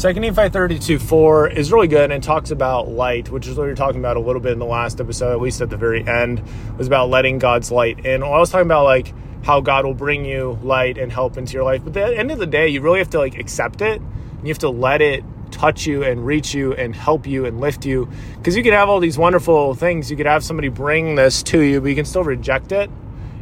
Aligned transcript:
Second 0.00 0.22
Nephi 0.22 0.48
32 0.48 0.98
4 0.98 1.48
is 1.48 1.70
really 1.70 1.86
good 1.86 2.10
and 2.10 2.22
talks 2.22 2.50
about 2.50 2.88
light, 2.88 3.28
which 3.28 3.46
is 3.46 3.54
what 3.54 3.64
we 3.64 3.68
were 3.68 3.74
talking 3.74 4.00
about 4.00 4.16
a 4.16 4.20
little 4.20 4.40
bit 4.40 4.52
in 4.52 4.58
the 4.58 4.64
last 4.64 4.98
episode, 4.98 5.30
at 5.30 5.42
least 5.42 5.60
at 5.60 5.68
the 5.68 5.76
very 5.76 6.08
end, 6.08 6.42
was 6.78 6.86
about 6.86 7.10
letting 7.10 7.38
God's 7.38 7.70
light 7.70 8.06
in. 8.06 8.22
I 8.22 8.38
was 8.38 8.48
talking 8.48 8.66
about 8.66 8.84
like 8.84 9.12
how 9.44 9.60
God 9.60 9.84
will 9.84 9.92
bring 9.92 10.24
you 10.24 10.58
light 10.62 10.96
and 10.96 11.12
help 11.12 11.36
into 11.36 11.52
your 11.52 11.64
life. 11.64 11.84
But 11.84 11.94
at 11.98 12.12
the 12.12 12.18
end 12.18 12.30
of 12.30 12.38
the 12.38 12.46
day, 12.46 12.68
you 12.68 12.80
really 12.80 12.98
have 12.98 13.10
to 13.10 13.18
like 13.18 13.36
accept 13.36 13.82
it. 13.82 14.00
And 14.00 14.40
you 14.40 14.48
have 14.48 14.60
to 14.60 14.70
let 14.70 15.02
it 15.02 15.22
touch 15.50 15.86
you 15.86 16.02
and 16.02 16.24
reach 16.24 16.54
you 16.54 16.72
and 16.72 16.96
help 16.96 17.26
you 17.26 17.44
and 17.44 17.60
lift 17.60 17.84
you. 17.84 18.08
Because 18.38 18.56
you 18.56 18.62
could 18.62 18.72
have 18.72 18.88
all 18.88 19.00
these 19.00 19.18
wonderful 19.18 19.74
things. 19.74 20.10
You 20.10 20.16
could 20.16 20.24
have 20.24 20.42
somebody 20.42 20.68
bring 20.68 21.16
this 21.16 21.42
to 21.42 21.60
you, 21.60 21.78
but 21.78 21.88
you 21.88 21.94
can 21.94 22.06
still 22.06 22.24
reject 22.24 22.72
it 22.72 22.90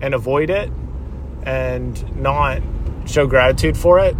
and 0.00 0.14
avoid 0.14 0.50
it 0.50 0.70
and 1.42 2.16
not 2.16 2.62
show 3.06 3.26
gratitude 3.26 3.76
for 3.76 3.98
it. 3.98 4.14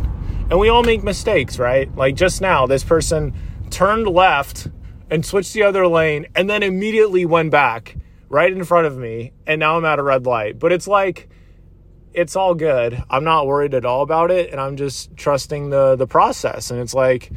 And 0.55 0.61
we 0.61 0.69
all 0.69 0.85
make 0.85 1.03
mistakes, 1.03 1.59
right? 1.59 1.93
Like 1.97 2.15
just 2.15 2.41
now, 2.41 2.69
this 2.69 2.85
person 2.85 3.35
turned 3.71 4.07
left 4.07 4.69
and 5.11 5.27
switched 5.27 5.53
the 5.53 5.65
other 5.65 5.89
lane 5.89 6.27
and 6.37 6.49
then 6.49 6.63
immediately 6.63 7.27
went 7.27 7.51
back 7.51 7.97
right 8.29 8.53
in 8.53 8.63
front 8.63 8.87
of 8.87 8.97
me. 8.97 9.33
And 9.49 9.59
now 9.59 9.77
I'm 9.77 9.85
at 9.85 9.99
a 9.99 10.03
red 10.05 10.27
light. 10.27 10.61
But 10.61 10.71
it's 10.71 10.87
like, 10.87 11.29
it's 12.13 12.37
all 12.37 12.55
good. 12.55 13.03
I'm 13.11 13.25
not 13.25 13.49
worried 13.49 13.75
at 13.75 13.85
all 13.85 14.03
about 14.03 14.31
it. 14.31 14.53
And 14.53 14.61
I'm 14.61 14.77
just 14.77 15.17
trusting 15.17 15.71
the, 15.71 15.97
the 15.97 16.07
process. 16.07 16.71
And 16.71 16.79
it's 16.79 16.95
like, 16.95 17.33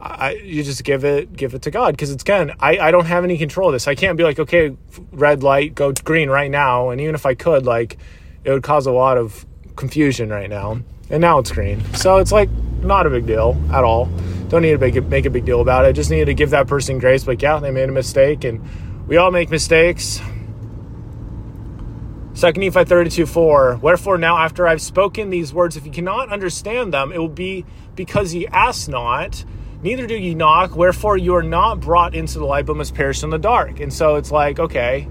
I, 0.00 0.34
you 0.34 0.62
just 0.62 0.84
give 0.84 1.04
it 1.04 1.32
give 1.36 1.54
it 1.54 1.62
to 1.62 1.72
God 1.72 1.94
because 1.94 2.12
it's 2.12 2.22
again 2.22 2.52
I, 2.60 2.78
I 2.78 2.90
don't 2.92 3.06
have 3.06 3.24
any 3.24 3.36
control 3.36 3.70
of 3.70 3.72
this. 3.72 3.88
I 3.88 3.96
can't 3.96 4.16
be 4.16 4.22
like 4.22 4.38
okay 4.38 4.76
red 5.10 5.42
light 5.42 5.74
go 5.74 5.92
green 5.92 6.30
right 6.30 6.50
now 6.50 6.90
and 6.90 7.00
even 7.00 7.16
if 7.16 7.26
I 7.26 7.34
could 7.34 7.66
like 7.66 7.98
it 8.44 8.50
would 8.50 8.62
cause 8.62 8.86
a 8.86 8.92
lot 8.92 9.18
of 9.18 9.44
confusion 9.76 10.30
right 10.30 10.48
now 10.48 10.80
and 11.10 11.20
now 11.20 11.38
it's 11.38 11.52
green 11.52 11.82
so 11.94 12.18
it's 12.18 12.32
like 12.32 12.48
not 12.82 13.06
a 13.06 13.10
big 13.10 13.26
deal 13.26 13.60
at 13.72 13.84
all. 13.84 14.06
Don't 14.48 14.62
need 14.62 14.72
to 14.72 14.78
make, 14.78 15.04
make 15.06 15.26
a 15.26 15.30
big 15.30 15.44
deal 15.44 15.60
about 15.60 15.84
it. 15.84 15.92
Just 15.92 16.10
need 16.10 16.24
to 16.24 16.34
give 16.34 16.50
that 16.50 16.66
person 16.66 16.98
grace. 16.98 17.26
Like 17.26 17.42
yeah 17.42 17.58
they 17.58 17.70
made 17.70 17.88
a 17.88 17.92
mistake 17.92 18.44
and 18.44 18.60
we 19.06 19.16
all 19.16 19.30
make 19.30 19.50
mistakes. 19.50 20.20
Second 22.34 22.62
Nephi 22.62 22.84
32 22.84 23.26
4. 23.26 23.76
Wherefore 23.82 24.18
now 24.18 24.38
after 24.38 24.66
I've 24.66 24.80
spoken 24.80 25.30
these 25.30 25.52
words, 25.52 25.76
if 25.76 25.84
you 25.84 25.92
cannot 25.92 26.32
understand 26.32 26.92
them, 26.92 27.12
it 27.12 27.18
will 27.18 27.28
be 27.28 27.64
because 27.94 28.34
ye 28.34 28.46
ask 28.48 28.88
not 28.88 29.44
neither 29.82 30.06
do 30.06 30.16
ye 30.16 30.34
knock, 30.34 30.76
wherefore 30.76 31.16
you 31.16 31.34
are 31.34 31.42
not 31.42 31.80
brought 31.80 32.14
into 32.14 32.38
the 32.38 32.44
light, 32.44 32.66
but 32.66 32.76
must 32.76 32.94
perish 32.94 33.22
in 33.22 33.30
the 33.30 33.38
dark. 33.38 33.80
And 33.80 33.92
so 33.92 34.16
it's 34.16 34.30
like, 34.30 34.58
okay, 34.58 35.08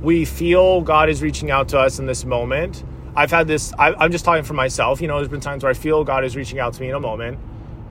we 0.00 0.24
feel 0.24 0.80
God 0.80 1.08
is 1.08 1.22
reaching 1.22 1.50
out 1.50 1.68
to 1.70 1.78
us 1.78 1.98
in 1.98 2.06
this 2.06 2.24
moment. 2.24 2.84
I've 3.14 3.30
had 3.30 3.46
this, 3.46 3.72
I, 3.78 4.04
am 4.04 4.10
just 4.10 4.24
talking 4.24 4.44
for 4.44 4.54
myself. 4.54 5.00
You 5.00 5.08
know, 5.08 5.16
there's 5.16 5.28
been 5.28 5.40
times 5.40 5.62
where 5.62 5.70
I 5.70 5.74
feel 5.74 6.04
God 6.04 6.24
is 6.24 6.34
reaching 6.36 6.58
out 6.58 6.74
to 6.74 6.80
me 6.80 6.88
in 6.88 6.94
a 6.94 7.00
moment, 7.00 7.38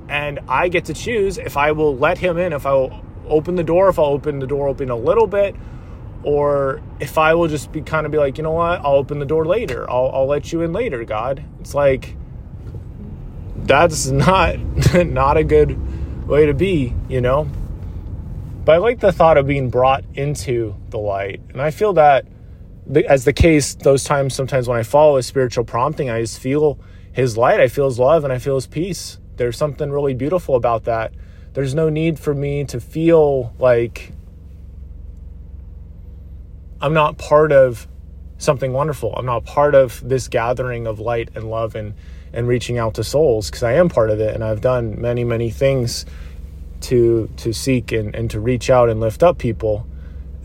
and 0.10 0.40
I 0.48 0.68
get 0.68 0.86
to 0.86 0.94
choose 0.94 1.38
if 1.38 1.58
I 1.58 1.72
will 1.72 1.96
let 1.96 2.18
Him 2.18 2.38
in, 2.38 2.54
if 2.54 2.66
I 2.66 2.74
will 2.74 3.02
open 3.28 3.56
the 3.56 3.64
door, 3.64 3.90
if 3.90 4.00
I'll 4.00 4.06
open 4.06 4.40
the 4.40 4.48
door 4.48 4.68
open 4.68 4.90
a 4.90 4.96
little 4.96 5.28
bit, 5.28 5.56
or 6.24 6.82
if 7.00 7.18
I 7.18 7.34
will 7.34 7.48
just 7.48 7.72
be 7.72 7.82
kind 7.82 8.06
of 8.06 8.12
be 8.12 8.18
like, 8.18 8.38
you 8.38 8.44
know 8.44 8.52
what, 8.52 8.82
I'll 8.84 8.96
open 8.96 9.20
the 9.20 9.26
door 9.26 9.46
later. 9.46 9.90
I'll, 9.90 10.12
I'll 10.14 10.28
let 10.28 10.52
you 10.52 10.62
in 10.62 10.74
later, 10.74 11.04
God. 11.04 11.44
It's 11.60 11.74
like, 11.74 12.16
that's 13.58 14.08
not 14.08 14.60
not 15.06 15.38
a 15.38 15.44
good 15.44 16.28
way 16.28 16.46
to 16.46 16.54
be, 16.54 16.94
you 17.10 17.22
know? 17.22 17.48
But 18.64 18.74
I 18.74 18.78
like 18.78 19.00
the 19.00 19.12
thought 19.12 19.38
of 19.38 19.48
being 19.48 19.70
brought 19.70 20.04
into 20.14 20.76
the 20.90 21.00
light. 21.00 21.42
And 21.50 21.62
I 21.62 21.72
feel 21.72 21.94
that, 21.94 22.26
as 23.08 23.26
the 23.26 23.34
case, 23.34 23.76
those 23.76 24.04
times, 24.04 24.36
sometimes 24.36 24.68
when 24.68 24.78
I 24.78 24.84
follow 24.84 25.18
a 25.18 25.24
spiritual 25.24 25.64
prompting, 25.64 26.10
I 26.10 26.22
just 26.22 26.40
feel 26.40 26.80
his 27.12 27.38
light, 27.38 27.60
I 27.60 27.68
feel 27.68 27.86
his 27.86 28.00
love, 28.00 28.24
and 28.24 28.34
I 28.34 28.40
feel 28.40 28.56
his 28.56 28.68
peace. 28.68 29.20
There's 29.38 29.58
something 29.58 29.92
really 29.92 30.14
beautiful 30.14 30.56
about 30.56 30.86
that. 30.86 31.14
There's 31.54 31.74
no 31.76 31.90
need 31.90 32.20
for 32.20 32.34
me 32.34 32.64
to 32.66 32.80
feel 32.80 33.54
like 33.60 34.14
I'm 36.80 36.94
not 36.94 37.18
part 37.18 37.52
of 37.52 37.88
something 38.38 38.74
wonderful. 38.74 39.14
I'm 39.16 39.26
not 39.26 39.46
part 39.46 39.76
of 39.76 40.08
this 40.08 40.28
gathering 40.28 40.88
of 40.88 41.00
light 41.00 41.30
and 41.36 41.50
love 41.50 41.76
and 41.76 41.94
and 42.34 42.48
reaching 42.48 42.78
out 42.78 42.94
to 42.96 43.04
souls 43.04 43.50
because 43.50 43.64
I 43.64 43.74
am 43.74 43.90
part 43.90 44.10
of 44.10 44.22
it 44.22 44.34
and 44.34 44.44
I've 44.44 44.62
done 44.62 45.00
many 45.00 45.24
many 45.24 45.52
things 45.52 46.06
to 46.82 47.30
to 47.38 47.54
seek 47.54 47.92
and, 47.92 48.16
and 48.16 48.32
to 48.32 48.40
reach 48.40 48.70
out 48.70 48.90
and 48.90 49.00
lift 49.00 49.22
up 49.22 49.38
people 49.38 49.86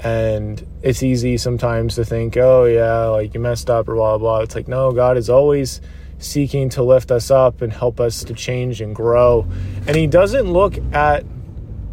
and 0.01 0.67
it's 0.83 1.03
easy 1.03 1.39
sometimes 1.39 1.95
to 1.95 2.05
think 2.05 2.37
oh 2.37 2.65
yeah 2.65 3.07
like 3.07 3.33
you 3.33 3.41
messed 3.41 3.71
up 3.71 3.89
or 3.89 3.95
blah 3.95 4.19
blah 4.19 4.41
it's 4.41 4.55
like 4.55 4.69
no 4.69 4.93
God 4.93 5.17
is 5.17 5.31
always 5.31 5.81
seeking 6.19 6.69
to 6.71 6.83
lift 6.83 7.11
us 7.11 7.31
up 7.31 7.63
and 7.63 7.73
help 7.73 8.01
us 8.01 8.25
to 8.25 8.33
change 8.33 8.81
and 8.81 8.95
grow. 8.95 9.47
And 9.87 9.97
he 9.97 10.07
doesn't 10.07 10.51
look 10.51 10.79
at 10.93 11.25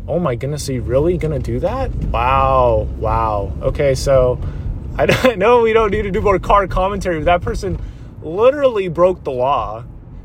oh 0.08 0.20
my 0.20 0.36
goodness 0.36 0.70
are 0.70 0.74
you 0.74 0.82
really 0.82 1.18
gonna 1.18 1.40
do 1.40 1.60
that? 1.60 1.94
Wow 1.96 2.88
wow. 2.98 3.54
Okay 3.62 3.96
so 3.96 4.40
I 4.98 5.36
know 5.36 5.62
we 5.62 5.74
don't 5.74 5.92
need 5.92 6.04
to 6.04 6.12
do 6.12 6.22
more 6.22 6.40
car 6.40 6.68
commentary 6.68 7.20
but 7.20 7.26
that 7.26 7.42
person 7.42 7.80
literally 8.22 8.88
broke 8.88 9.24
the 9.24 9.32
law, 9.32 9.84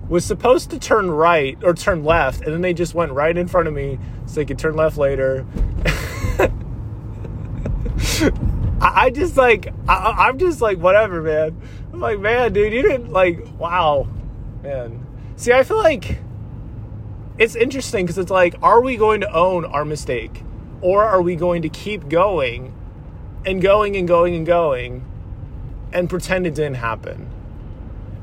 was 0.08 0.24
supposed 0.24 0.70
to 0.70 0.78
turn 0.78 1.10
right 1.10 1.58
or 1.62 1.74
turn 1.74 2.04
left, 2.04 2.42
and 2.42 2.52
then 2.52 2.60
they 2.60 2.72
just 2.72 2.94
went 2.94 3.12
right 3.12 3.36
in 3.36 3.48
front 3.48 3.66
of 3.66 3.74
me 3.74 3.98
so 4.26 4.36
they 4.36 4.44
could 4.44 4.58
turn 4.58 4.76
left 4.76 4.96
later. 4.96 5.44
I, 8.80 9.10
just 9.10 9.36
like, 9.36 9.72
I, 9.88 10.28
I'm 10.28 10.38
just 10.38 10.60
like, 10.60 10.78
whatever, 10.78 11.22
man. 11.22 11.60
I'm 11.92 12.00
like, 12.00 12.20
man, 12.20 12.52
dude, 12.52 12.72
you 12.72 12.82
didn't 12.82 13.10
like, 13.10 13.44
wow, 13.58 14.08
man. 14.62 15.06
See, 15.36 15.52
I 15.52 15.62
feel 15.62 15.78
like 15.78 16.18
it's 17.38 17.56
interesting 17.56 18.04
because 18.04 18.18
it's 18.18 18.30
like, 18.30 18.54
are 18.62 18.80
we 18.80 18.96
going 18.96 19.20
to 19.20 19.32
own 19.32 19.64
our 19.64 19.84
mistake? 19.84 20.42
Or 20.80 21.04
are 21.04 21.22
we 21.22 21.36
going 21.36 21.62
to 21.62 21.68
keep 21.68 22.08
going 22.08 22.74
and 23.44 23.60
going 23.60 23.96
and 23.96 24.06
going 24.06 24.34
and 24.34 24.46
going 24.46 25.04
and 25.92 26.08
pretend 26.08 26.46
it 26.46 26.54
didn't 26.54 26.74
happen? 26.74 27.30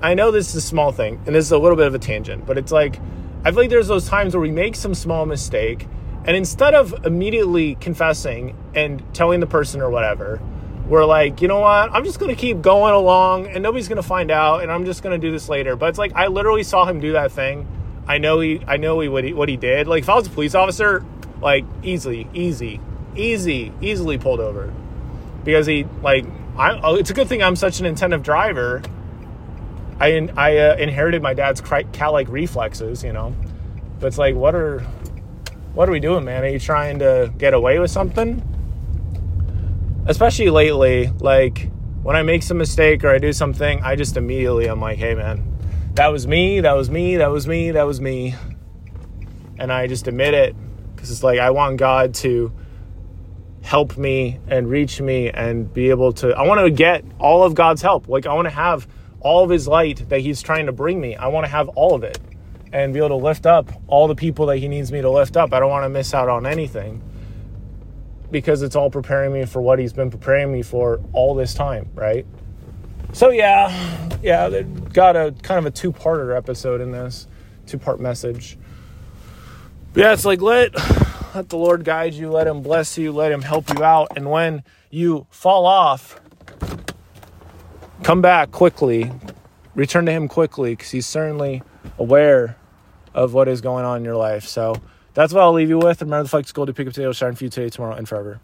I 0.01 0.13
know 0.13 0.31
this 0.31 0.50
is 0.50 0.56
a 0.56 0.62
small 0.62 0.91
thing, 0.91 1.22
and 1.25 1.35
this 1.35 1.45
is 1.45 1.51
a 1.51 1.57
little 1.57 1.77
bit 1.77 1.88
of 1.88 1.95
a 1.95 2.00
tangent, 2.00 2.45
but 2.45 2.57
it's 2.57 2.72
like 2.72 3.00
I 3.45 3.51
feel 3.51 3.62
like 3.62 3.69
there's 3.69 3.88
those 3.88 4.07
times 4.07 4.33
where 4.33 4.41
we 4.41 4.51
make 4.51 4.75
some 4.75 4.94
small 4.95 5.25
mistake, 5.25 5.88
and 6.25 6.36
instead 6.36 6.74
of 6.74 7.06
immediately 7.06 7.75
confessing 7.75 8.56
and 8.74 9.03
telling 9.13 9.40
the 9.40 9.47
person 9.47 9.81
or 9.81 9.90
whatever, 9.90 10.41
we're 10.88 11.06
like, 11.06 11.41
you 11.41 11.47
know 11.47 11.59
what? 11.59 11.91
I'm 11.91 12.03
just 12.03 12.19
gonna 12.19 12.36
keep 12.36 12.62
going 12.62 12.94
along, 12.94 13.47
and 13.47 13.63
nobody's 13.63 13.88
gonna 13.88 14.03
find 14.03 14.31
out, 14.31 14.62
and 14.62 14.72
I'm 14.72 14.86
just 14.86 15.03
gonna 15.03 15.18
do 15.18 15.31
this 15.31 15.50
later. 15.50 15.75
But 15.75 15.90
it's 15.90 15.97
like 15.97 16.13
I 16.16 16.28
literally 16.28 16.63
saw 16.63 16.86
him 16.86 17.00
do 17.00 17.13
that 17.13 17.31
thing. 17.31 17.68
I 18.08 18.18
know 18.18 18.40
he, 18.40 18.62
I 18.68 18.78
know 18.78 19.00
he 19.00 19.09
what 19.09 19.24
he 19.24 19.34
what 19.34 19.50
he 19.50 19.58
did. 19.58 19.88
Like 19.88 20.03
if 20.03 20.09
I 20.09 20.16
was 20.16 20.28
a 20.28 20.30
police 20.30 20.56
officer, 20.56 21.06
like 21.41 21.66
easily, 21.84 22.28
easy, 22.34 22.80
easy, 23.16 23.72
easily 23.81 24.18
pulled 24.18 24.40
over, 24.40 24.74
because 25.44 25.66
he 25.66 25.86
like 26.02 26.25
I. 26.57 26.80
Oh, 26.81 26.96
it's 26.96 27.09
a 27.09 27.13
good 27.13 27.28
thing 27.28 27.42
I'm 27.42 27.56
such 27.56 27.80
an 27.80 27.86
attentive 27.86 28.22
driver 28.22 28.81
I 30.00 30.30
I 30.36 30.57
uh, 30.57 30.75
inherited 30.75 31.22
my 31.22 31.34
dad's 31.34 31.62
cat-like 31.62 32.28
reflexes, 32.30 33.03
you 33.03 33.13
know. 33.13 33.36
But 34.00 34.07
it's 34.07 34.18
like, 34.18 34.36
what 34.36 34.56
are 34.56 34.86
what 35.75 35.90
are 35.90 35.91
we 35.91 36.00
doing, 36.00 36.24
man? 36.24 36.44
Are 36.44 36.47
you 36.47 36.58
trying 36.58 37.00
to 37.00 37.31
get 37.38 37.53
away 37.53 37.80
with 37.80 37.91
something? 37.91 38.41
Especially 40.08 40.50
lately, 40.50 41.12
like 41.19 41.69
when 42.02 42.16
I 42.16 42.24
make 42.24 42.44
some 42.44 42.58
mistake 42.58 43.03
or 43.03 43.09
I 43.09 43.18
do 43.18 43.34
something, 43.34 43.81
I 43.84 43.97
just 43.97 44.16
immediately 44.16 44.68
I'm 44.68 44.80
like, 44.80 44.97
hey, 44.97 45.16
man, 45.16 45.44
that 45.96 46.08
was 46.08 46.28
me, 46.28 46.62
that 46.62 46.72
was 46.74 46.90
me, 46.90 47.18
that 47.18 47.30
was 47.30 47.46
me, 47.46 47.72
that 47.72 47.84
was 47.84 48.00
me, 48.00 48.36
and 49.59 49.72
I 49.72 49.88
just 49.88 50.08
admit 50.08 50.34
it 50.34 50.56
because 50.96 51.12
it's 51.12 51.24
like 51.24 51.40
I 51.40 51.52
want 51.52 51.75
God 51.75 52.13
to 52.16 52.53
help 53.62 53.97
me 53.97 54.40
and 54.47 54.69
reach 54.69 55.02
me 55.02 55.30
and 55.30 55.74
be 55.74 55.90
able 55.90 56.13
to. 56.13 56.30
I 56.38 56.44
want 56.44 56.62
to 56.62 56.72
get 56.72 57.03
all 57.19 57.44
of 57.44 57.53
God's 57.53 57.81
help. 57.81 58.07
Like 58.07 58.25
I 58.25 58.34
want 58.34 58.46
to 58.46 58.53
have 58.53 58.88
all 59.19 59.44
of 59.44 59.50
his 59.50 59.68
light 59.68 60.07
that 60.07 60.22
he's 60.22 60.42
trying 60.42 60.68
to 60.68 60.72
bring 60.72 61.02
me. 61.02 61.18
I 61.18 61.28
want 61.28 61.46
to 61.46 61.52
have 61.52 61.68
all 61.69 61.96
of 61.96 62.03
it 62.03 62.18
and 62.75 62.94
be 62.94 63.00
able 63.00 63.08
to 63.08 63.16
lift 63.16 63.46
up 63.46 63.72
all 63.88 64.06
the 64.09 64.16
people 64.16 64.47
that 64.47 64.58
he 64.58 64.68
needs 64.68 64.91
me 64.91 65.00
to 65.00 65.09
lift 65.09 65.38
up. 65.38 65.53
I 65.53 65.62
don't 65.62 65.69
want 65.69 65.86
to 65.86 65.90
miss 65.90 66.13
out 66.13 66.27
on 66.27 66.45
anything 66.45 67.01
because 68.31 68.62
it's 68.63 68.75
all 68.75 68.89
preparing 68.89 69.31
me 69.31 69.45
for 69.45 69.62
what 69.62 69.80
he's 69.80 69.94
been 69.94 70.12
preparing 70.12 70.51
me 70.51 70.62
for 70.62 71.00
all 71.13 71.36
this 71.36 71.54
time, 71.54 71.89
right? 71.95 72.25
So 73.13 73.30
yeah, 73.30 74.10
yeah, 74.22 74.62
got 74.92 75.16
a 75.16 75.33
kind 75.42 75.57
of 75.57 75.66
a 75.66 75.72
two-parter 75.72 76.36
episode 76.36 76.81
in 76.81 76.92
this, 76.92 77.27
two-part 77.66 78.01
message. 78.01 78.57
But 79.94 80.01
yeah, 80.01 80.12
it's 80.12 80.25
like 80.25 80.42
let 80.42 80.74
let 81.33 81.48
the 81.48 81.57
Lord 81.57 81.86
guide 81.86 82.13
you, 82.13 82.30
let 82.30 82.45
him 82.45 82.62
bless 82.62 82.98
you, 82.98 83.13
let 83.13 83.31
him 83.31 83.42
help 83.42 83.74
you 83.74 83.86
out, 83.86 84.18
and 84.18 84.30
when 84.30 84.66
you 84.89 85.28
fall 85.30 85.66
off, 85.66 86.19
come 88.04 88.21
back 88.21 88.51
quickly, 88.51 89.13
return 89.75 90.06
to 90.07 90.12
Him 90.12 90.28
quickly, 90.28 90.74
because 90.74 90.92
He's 90.92 91.06
certainly 91.06 91.63
aware 91.98 92.57
of 93.15 93.33
what 93.33 93.47
is 93.47 93.62
going 93.62 93.85
on 93.85 93.97
in 93.97 94.06
your 94.06 94.17
life. 94.17 94.45
So 94.45 94.75
that's 95.15 95.33
what 95.33 95.41
I'll 95.41 95.53
leave 95.53 95.69
you 95.69 95.79
with. 95.79 96.01
Remember, 96.01 96.23
the 96.23 96.29
flex 96.29 96.51
gold 96.51 96.67
to 96.67 96.73
pick 96.73 96.88
up 96.88 96.94
today 96.94 97.07
will 97.07 97.13
shine 97.13 97.33
for 97.33 97.45
you 97.45 97.50
today, 97.50 97.69
tomorrow, 97.69 97.95
and 97.95 98.07
forever. 98.07 98.39